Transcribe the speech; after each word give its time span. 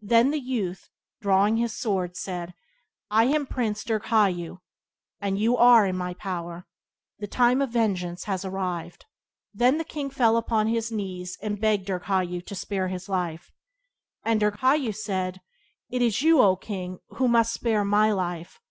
Then 0.00 0.30
the 0.30 0.40
youth, 0.40 0.88
drawing 1.20 1.58
his 1.58 1.76
sword, 1.76 2.16
said: 2.16 2.54
"I 3.10 3.24
am 3.24 3.44
Prince 3.46 3.84
Dirghayu, 3.84 4.60
and 5.20 5.38
you 5.38 5.58
are 5.58 5.84
in 5.86 5.94
my 5.94 6.14
power: 6.14 6.66
the 7.18 7.26
time 7.26 7.60
of 7.60 7.68
vengeance 7.68 8.24
has 8.24 8.46
arrived." 8.46 9.04
Then 9.52 9.76
the 9.76 9.84
king 9.84 10.08
fell 10.08 10.38
upon 10.38 10.68
his 10.68 10.90
knees 10.90 11.36
and 11.42 11.60
begged 11.60 11.86
Dirghayu 11.88 12.40
to 12.46 12.54
spare 12.54 12.88
his 12.88 13.10
life. 13.10 13.52
And 14.24 14.40
Dirghayu 14.40 14.94
said: 14.94 15.42
"It 15.90 16.00
is 16.00 16.22
you, 16.22 16.36
0 16.38 16.56
King! 16.56 17.00
who 17.08 17.28
must 17.28 17.52
spare 17.52 17.84
my 17.84 18.10
life. 18.10 18.62